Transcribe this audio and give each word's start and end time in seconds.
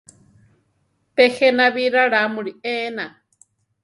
Pe 1.15 1.23
jéna 1.35 1.65
bi 1.75 1.83
ralamuli 1.93 2.51
ená. 2.75 3.05